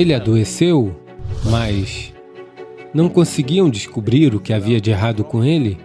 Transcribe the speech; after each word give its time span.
Ele 0.00 0.14
adoeceu, 0.14 0.96
mas 1.44 2.10
não 2.94 3.06
conseguiam 3.06 3.68
descobrir 3.68 4.34
o 4.34 4.40
que 4.40 4.50
havia 4.50 4.80
de 4.80 4.90
errado 4.90 5.22
com 5.22 5.44
ele? 5.44 5.76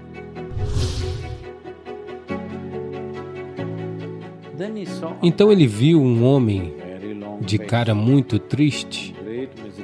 Então 5.21 5.51
ele 5.51 5.67
viu 5.67 6.01
um 6.01 6.23
homem 6.23 6.73
de 7.41 7.57
cara 7.57 7.93
muito 7.93 8.39
triste, 8.39 9.13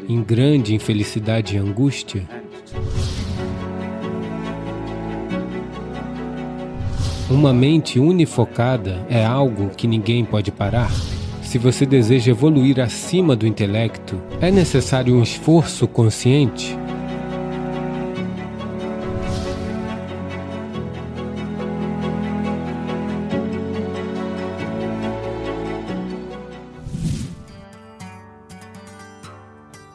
em 0.07 0.23
grande 0.23 0.73
infelicidade 0.73 1.57
e 1.57 1.59
angústia. 1.59 2.25
Uma 7.29 7.53
mente 7.53 7.99
unifocada 7.99 9.05
é 9.09 9.25
algo 9.25 9.71
que 9.75 9.87
ninguém 9.87 10.23
pode 10.23 10.53
parar. 10.53 10.89
Se 11.51 11.57
você 11.57 11.85
deseja 11.85 12.31
evoluir 12.31 12.79
acima 12.79 13.35
do 13.35 13.45
intelecto, 13.45 14.17
é 14.39 14.49
necessário 14.49 15.17
um 15.17 15.21
esforço 15.21 15.85
consciente. 15.85 16.77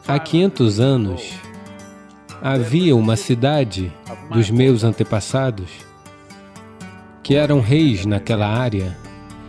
Há 0.07 0.19
500 0.19 0.79
anos, 0.79 1.33
havia 2.39 2.95
uma 2.95 3.15
cidade 3.15 3.91
dos 4.31 4.51
meus 4.51 4.83
antepassados 4.83 5.71
que 7.23 7.33
eram 7.33 7.59
reis 7.61 8.05
naquela 8.05 8.45
área 8.45 8.95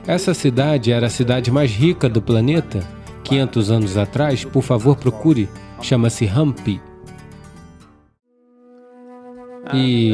essa 0.09 0.33
cidade 0.33 0.91
era 0.91 1.07
a 1.07 1.11
cidade 1.11 1.51
mais 1.51 1.71
rica 1.71 2.09
do 2.09 2.23
planeta 2.23 2.81
500 3.25 3.71
anos 3.71 3.97
atrás. 3.99 4.43
Por 4.43 4.63
favor, 4.63 4.97
procure. 4.97 5.47
Chama-se 5.83 6.27
Hampi. 6.27 6.81
E 9.75 10.11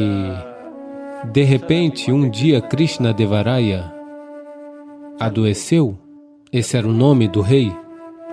de 1.31 1.43
repente, 1.43 2.11
um 2.11 2.29
dia 2.29 2.59
Krishna 2.59 3.13
Devaraya 3.13 3.89
adoeceu. 5.17 5.97
Esse 6.51 6.75
era 6.75 6.85
o 6.85 6.93
nome 6.93 7.29
do 7.29 7.39
rei. 7.39 7.71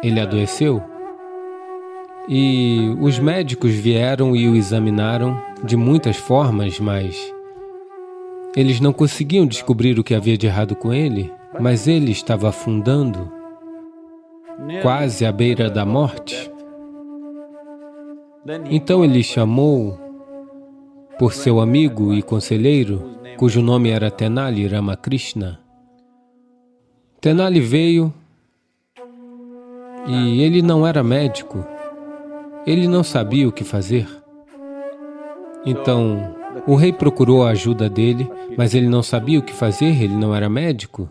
Ele 0.03 0.19
adoeceu. 0.19 0.83
E 2.29 2.93
os 3.01 3.21
médicos 3.21 3.71
vieram 3.71 4.35
e 4.35 4.49
o 4.49 4.57
examinaram 4.57 5.41
de 5.63 5.77
muitas 5.77 6.17
formas, 6.17 6.81
mas 6.81 7.33
eles 8.57 8.81
não 8.81 8.93
conseguiam 8.93 9.47
descobrir 9.47 9.97
o 9.97 10.03
que 10.03 10.13
havia 10.13 10.37
de 10.37 10.49
errado 10.49 10.75
com 10.75 10.93
ele 10.93 11.31
mas 11.61 11.87
ele 11.87 12.11
estava 12.11 12.49
afundando, 12.49 13.31
quase 14.83 15.27
à 15.27 15.33
beira 15.33 15.71
da 15.71 15.85
morte. 15.85 16.51
Então 18.71 19.05
ele 19.05 19.23
chamou 19.23 19.99
por 21.19 21.33
seu 21.33 21.61
amigo 21.61 22.13
e 22.13 22.23
conselheiro, 22.23 23.03
cujo 23.37 23.63
nome 23.63 23.91
era 23.91 24.11
Tenali 24.11 24.67
Ramakrishna. 24.67 25.61
Tenali 27.21 27.61
veio 27.61 28.13
e 30.07 30.43
ele 30.43 30.63
não 30.63 30.85
era 30.85 31.05
médico, 31.05 31.65
ele 32.67 32.89
não 32.89 33.05
sabia 33.05 33.49
o 33.49 33.53
que 33.53 33.63
fazer. 33.63 34.09
Então, 35.65 36.35
o 36.67 36.75
rei 36.75 36.93
procurou 36.93 37.45
a 37.45 37.51
ajuda 37.51 37.89
dele, 37.89 38.29
mas 38.57 38.75
ele 38.75 38.89
não 38.89 39.03
sabia 39.03 39.39
o 39.39 39.43
que 39.43 39.53
fazer, 39.53 40.03
ele 40.03 40.17
não 40.17 40.35
era 40.35 40.49
médico. 40.49 41.09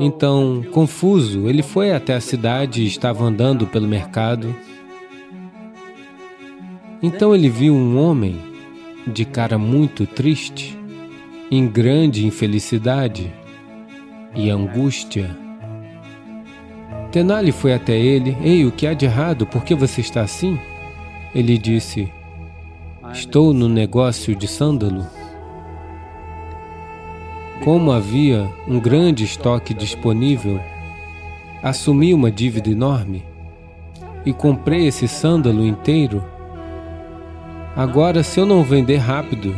Então, 0.00 0.62
confuso, 0.72 1.48
ele 1.48 1.62
foi 1.62 1.92
até 1.92 2.14
a 2.14 2.20
cidade 2.20 2.82
e 2.82 2.86
estava 2.86 3.24
andando 3.24 3.66
pelo 3.66 3.88
mercado. 3.88 4.54
Então 7.02 7.34
ele 7.34 7.48
viu 7.48 7.74
um 7.74 7.98
homem 7.98 8.38
de 9.06 9.24
cara 9.24 9.56
muito 9.56 10.06
triste, 10.06 10.78
em 11.50 11.66
grande 11.66 12.26
infelicidade 12.26 13.32
e 14.34 14.50
angústia. 14.50 15.34
Tenali 17.10 17.52
foi 17.52 17.72
até 17.72 17.96
ele. 17.98 18.36
Ei, 18.42 18.66
o 18.66 18.72
que 18.72 18.86
há 18.86 18.92
de 18.92 19.06
errado? 19.06 19.46
Por 19.46 19.64
que 19.64 19.74
você 19.74 20.00
está 20.00 20.22
assim? 20.22 20.58
Ele 21.34 21.56
disse: 21.56 22.12
Estou 23.12 23.54
no 23.54 23.68
negócio 23.68 24.34
de 24.34 24.46
sândalo. 24.46 25.06
Como 27.64 27.90
havia 27.90 28.48
um 28.68 28.78
grande 28.78 29.24
estoque 29.24 29.74
disponível, 29.74 30.60
assumi 31.62 32.14
uma 32.14 32.30
dívida 32.30 32.70
enorme 32.70 33.24
e 34.24 34.32
comprei 34.32 34.86
esse 34.86 35.08
sândalo 35.08 35.66
inteiro. 35.66 36.24
Agora, 37.74 38.22
se 38.22 38.38
eu 38.38 38.46
não 38.46 38.62
vender 38.62 38.98
rápido, 38.98 39.54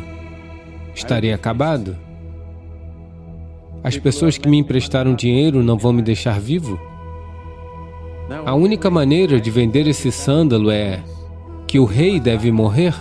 estarei 0.94 1.32
acabado. 1.32 1.96
As 3.84 3.96
pessoas 3.98 4.38
que 4.38 4.48
me 4.48 4.58
emprestaram 4.58 5.14
dinheiro 5.14 5.62
não 5.62 5.76
vão 5.76 5.92
me 5.92 6.02
deixar 6.02 6.40
vivo? 6.40 6.80
A 8.46 8.54
única 8.54 8.88
maneira 8.90 9.40
de 9.40 9.50
vender 9.50 9.86
esse 9.86 10.10
sândalo 10.10 10.70
é 10.70 11.02
que 11.66 11.78
o 11.78 11.84
rei 11.84 12.18
deve 12.18 12.50
morrer? 12.50 12.94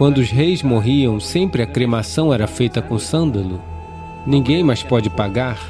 Quando 0.00 0.16
os 0.16 0.30
reis 0.30 0.62
morriam, 0.62 1.20
sempre 1.20 1.62
a 1.62 1.66
cremação 1.66 2.32
era 2.32 2.46
feita 2.46 2.80
com 2.80 2.98
sândalo. 2.98 3.60
Ninguém 4.26 4.64
mais 4.64 4.82
pode 4.82 5.10
pagar. 5.10 5.60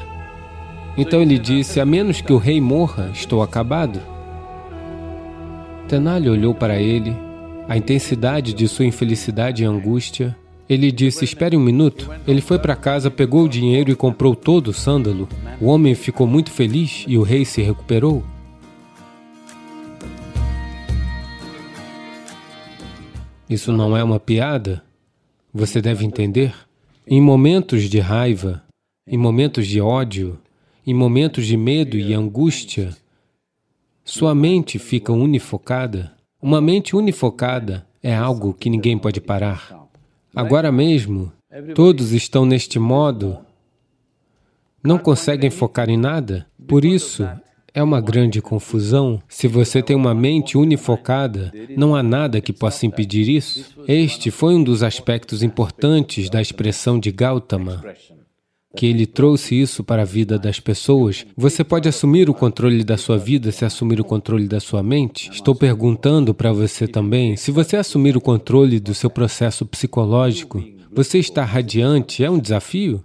Então 0.96 1.20
ele 1.20 1.36
disse: 1.36 1.80
A 1.80 1.84
menos 1.84 2.20
que 2.20 2.32
o 2.32 2.36
rei 2.36 2.60
morra, 2.60 3.10
estou 3.12 3.42
acabado. 3.42 4.00
Tenali 5.88 6.30
olhou 6.30 6.54
para 6.54 6.80
ele, 6.80 7.12
a 7.68 7.76
intensidade 7.76 8.54
de 8.54 8.68
sua 8.68 8.84
infelicidade 8.84 9.64
e 9.64 9.66
angústia. 9.66 10.36
Ele 10.68 10.92
disse: 10.92 11.24
Espere 11.24 11.56
um 11.56 11.60
minuto. 11.60 12.08
Ele 12.24 12.40
foi 12.40 12.60
para 12.60 12.76
casa, 12.76 13.10
pegou 13.10 13.46
o 13.46 13.48
dinheiro 13.48 13.90
e 13.90 13.96
comprou 13.96 14.36
todo 14.36 14.68
o 14.68 14.72
sândalo. 14.72 15.28
O 15.60 15.66
homem 15.66 15.96
ficou 15.96 16.28
muito 16.28 16.52
feliz 16.52 17.04
e 17.08 17.18
o 17.18 17.24
rei 17.24 17.44
se 17.44 17.62
recuperou. 17.62 18.22
Isso 23.50 23.72
não 23.72 23.96
é 23.96 24.04
uma 24.04 24.20
piada? 24.20 24.80
Você 25.52 25.82
deve 25.82 26.06
entender. 26.06 26.54
Em 27.04 27.20
momentos 27.20 27.90
de 27.90 27.98
raiva, 27.98 28.62
em 29.04 29.18
momentos 29.18 29.66
de 29.66 29.80
ódio, 29.80 30.38
em 30.86 30.94
momentos 30.94 31.44
de 31.44 31.56
medo 31.56 31.96
e 31.96 32.14
angústia, 32.14 32.96
sua 34.04 34.36
mente 34.36 34.78
fica 34.78 35.12
unifocada. 35.12 36.12
Uma 36.40 36.60
mente 36.60 36.94
unifocada 36.94 37.84
é 38.00 38.14
algo 38.14 38.54
que 38.54 38.70
ninguém 38.70 38.96
pode 38.96 39.20
parar. 39.20 39.88
Agora 40.32 40.70
mesmo, 40.70 41.32
todos 41.74 42.12
estão 42.12 42.46
neste 42.46 42.78
modo, 42.78 43.36
não 44.80 44.96
conseguem 44.96 45.50
focar 45.50 45.90
em 45.90 45.96
nada. 45.96 46.46
Por 46.68 46.84
isso, 46.84 47.28
é 47.74 47.82
uma 47.82 48.00
grande 48.00 48.40
confusão. 48.40 49.20
Se 49.28 49.46
você 49.46 49.82
tem 49.82 49.96
uma 49.96 50.14
mente 50.14 50.56
unifocada, 50.56 51.52
não 51.76 51.94
há 51.94 52.02
nada 52.02 52.40
que 52.40 52.52
possa 52.52 52.86
impedir 52.86 53.28
isso. 53.28 53.74
Este 53.86 54.30
foi 54.30 54.54
um 54.54 54.62
dos 54.62 54.82
aspectos 54.82 55.42
importantes 55.42 56.28
da 56.28 56.40
expressão 56.40 56.98
de 56.98 57.10
Gautama, 57.10 57.82
que 58.76 58.86
ele 58.86 59.06
trouxe 59.06 59.60
isso 59.60 59.82
para 59.82 60.02
a 60.02 60.04
vida 60.04 60.38
das 60.38 60.60
pessoas. 60.60 61.26
Você 61.36 61.64
pode 61.64 61.88
assumir 61.88 62.30
o 62.30 62.34
controle 62.34 62.84
da 62.84 62.96
sua 62.96 63.18
vida 63.18 63.50
se 63.50 63.64
assumir 63.64 64.00
o 64.00 64.04
controle 64.04 64.46
da 64.46 64.60
sua 64.60 64.82
mente? 64.82 65.30
Estou 65.32 65.54
perguntando 65.54 66.32
para 66.32 66.52
você 66.52 66.86
também, 66.86 67.36
se 67.36 67.50
você 67.50 67.76
assumir 67.76 68.16
o 68.16 68.20
controle 68.20 68.78
do 68.78 68.94
seu 68.94 69.10
processo 69.10 69.66
psicológico, 69.66 70.62
você 70.92 71.18
está 71.18 71.44
radiante? 71.44 72.24
É 72.24 72.30
um 72.30 72.38
desafio? 72.38 73.04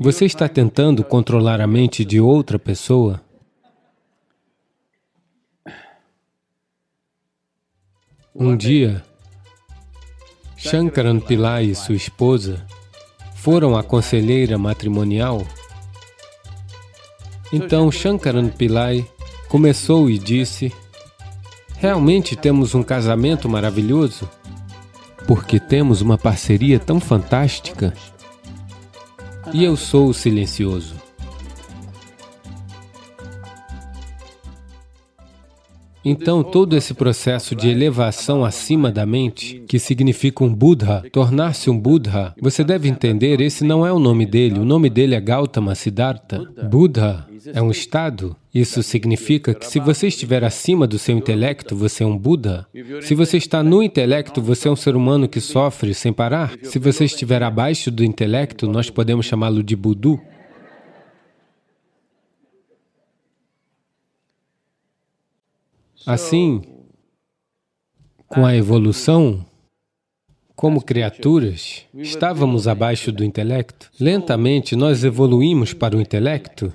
Você 0.00 0.26
está 0.26 0.48
tentando 0.48 1.02
controlar 1.02 1.60
a 1.60 1.66
mente 1.66 2.04
de 2.04 2.20
outra 2.20 2.56
pessoa? 2.56 3.20
Um 8.32 8.56
dia, 8.56 9.04
Shankaran 10.56 11.18
Pillai 11.18 11.64
e 11.64 11.74
sua 11.74 11.96
esposa 11.96 12.64
foram 13.34 13.76
à 13.76 13.82
conselheira 13.82 14.56
matrimonial. 14.56 15.44
Então 17.52 17.90
Shankaran 17.90 18.50
Pillai 18.50 19.04
começou 19.48 20.08
e 20.08 20.16
disse: 20.16 20.72
Realmente 21.76 22.36
temos 22.36 22.72
um 22.72 22.84
casamento 22.84 23.48
maravilhoso, 23.48 24.30
porque 25.26 25.58
temos 25.58 26.00
uma 26.00 26.16
parceria 26.16 26.78
tão 26.78 27.00
fantástica 27.00 27.92
e 29.52 29.64
eu 29.64 29.76
sou 29.76 30.08
o 30.08 30.14
silencioso. 30.14 30.97
Então, 36.10 36.42
todo 36.42 36.76
esse 36.76 36.94
processo 36.94 37.54
de 37.54 37.68
elevação 37.68 38.44
acima 38.44 38.90
da 38.90 39.04
mente, 39.04 39.62
que 39.68 39.78
significa 39.78 40.42
um 40.42 40.54
Buddha, 40.54 41.04
tornar-se 41.12 41.68
um 41.68 41.78
Buddha, 41.78 42.34
você 42.40 42.64
deve 42.64 42.88
entender, 42.88 43.40
esse 43.40 43.62
não 43.64 43.86
é 43.86 43.92
o 43.92 43.98
nome 43.98 44.24
dele, 44.24 44.58
o 44.58 44.64
nome 44.64 44.88
dele 44.88 45.14
é 45.14 45.20
Gautama 45.20 45.74
Siddhartha. 45.74 46.42
Buddha 46.70 47.26
é 47.52 47.60
um 47.62 47.70
estado. 47.70 48.34
Isso 48.54 48.82
significa 48.82 49.54
que 49.54 49.66
se 49.66 49.78
você 49.78 50.08
estiver 50.08 50.42
acima 50.42 50.86
do 50.86 50.98
seu 50.98 51.16
intelecto, 51.16 51.76
você 51.76 52.02
é 52.02 52.06
um 52.06 52.16
Buda. 52.16 52.66
Se 53.02 53.14
você 53.14 53.36
está 53.36 53.62
no 53.62 53.82
intelecto, 53.82 54.40
você 54.40 54.68
é 54.68 54.70
um 54.70 54.76
ser 54.76 54.96
humano 54.96 55.28
que 55.28 55.40
sofre 55.40 55.94
sem 55.94 56.12
parar. 56.12 56.52
Se 56.62 56.78
você 56.78 57.04
estiver 57.04 57.42
abaixo 57.42 57.90
do 57.90 58.02
intelecto, 58.02 58.66
nós 58.66 58.90
podemos 58.90 59.26
chamá-lo 59.26 59.62
de 59.62 59.76
Budu. 59.76 60.18
Assim, 66.06 66.62
com 68.26 68.44
a 68.44 68.54
evolução, 68.54 69.44
como 70.54 70.82
criaturas, 70.82 71.84
estávamos 71.94 72.66
abaixo 72.66 73.12
do 73.12 73.24
intelecto. 73.24 73.90
Lentamente, 74.00 74.74
nós 74.74 75.04
evoluímos 75.04 75.72
para 75.72 75.96
o 75.96 76.00
intelecto. 76.00 76.72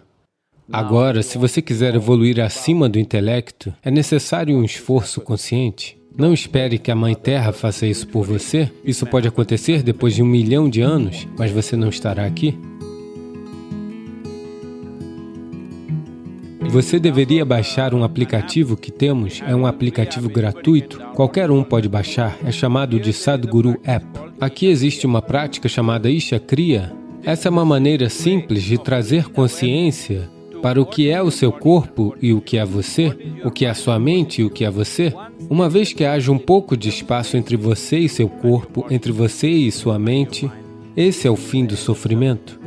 Agora, 0.71 1.21
se 1.21 1.37
você 1.37 1.61
quiser 1.61 1.93
evoluir 1.93 2.39
acima 2.39 2.87
do 2.87 2.97
intelecto, 2.97 3.73
é 3.83 3.91
necessário 3.91 4.55
um 4.55 4.63
esforço 4.63 5.19
consciente. 5.19 5.97
Não 6.15 6.33
espere 6.33 6.77
que 6.77 6.91
a 6.91 6.95
Mãe 6.95 7.15
Terra 7.15 7.51
faça 7.51 7.87
isso 7.87 8.07
por 8.07 8.25
você. 8.25 8.71
Isso 8.85 9.05
pode 9.05 9.27
acontecer 9.27 9.83
depois 9.83 10.15
de 10.15 10.21
um 10.21 10.27
milhão 10.27 10.69
de 10.69 10.79
anos, 10.79 11.27
mas 11.37 11.51
você 11.51 11.75
não 11.75 11.89
estará 11.89 12.25
aqui. 12.25 12.57
Você 16.69 16.99
deveria 16.99 17.45
baixar 17.45 17.93
um 17.93 18.03
aplicativo 18.03 18.75
que 18.75 18.91
temos, 18.91 19.41
é 19.45 19.55
um 19.55 19.65
aplicativo 19.65 20.29
gratuito, 20.29 20.99
qualquer 21.13 21.51
um 21.51 21.63
pode 21.63 21.87
baixar, 21.87 22.37
é 22.43 22.51
chamado 22.51 22.99
de 22.99 23.13
Sadhguru 23.13 23.79
App. 23.83 24.05
Aqui 24.39 24.67
existe 24.67 25.05
uma 25.05 25.21
prática 25.21 25.69
chamada 25.69 26.09
Isha 26.09 26.39
Kriya. 26.39 26.91
Essa 27.23 27.47
é 27.47 27.51
uma 27.51 27.63
maneira 27.63 28.09
simples 28.09 28.63
de 28.63 28.77
trazer 28.77 29.29
consciência 29.29 30.29
para 30.61 30.81
o 30.81 30.85
que 30.85 31.09
é 31.09 31.21
o 31.21 31.29
seu 31.29 31.51
corpo 31.51 32.15
e 32.21 32.33
o 32.33 32.41
que 32.41 32.57
é 32.57 32.65
você, 32.65 33.15
o 33.43 33.51
que 33.51 33.65
é 33.65 33.69
a 33.69 33.75
sua 33.75 33.99
mente 33.99 34.41
e 34.41 34.45
o 34.45 34.49
que 34.49 34.63
é 34.63 34.71
você, 34.71 35.13
uma 35.49 35.69
vez 35.69 35.91
que 35.91 36.05
haja 36.05 36.31
um 36.31 36.37
pouco 36.37 36.77
de 36.77 36.87
espaço 36.89 37.35
entre 37.35 37.57
você 37.57 37.99
e 37.99 38.09
seu 38.09 38.29
corpo, 38.29 38.85
entre 38.89 39.11
você 39.11 39.49
e 39.49 39.71
sua 39.71 39.99
mente, 39.99 40.49
esse 40.95 41.27
é 41.27 41.31
o 41.31 41.35
fim 41.35 41.65
do 41.65 41.75
sofrimento. 41.75 42.62